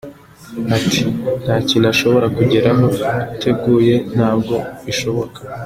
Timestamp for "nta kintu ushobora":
1.43-2.27